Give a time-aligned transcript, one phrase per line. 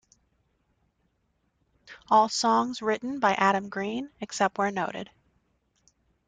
[2.09, 5.11] All songs written by Adam Green, except where noted.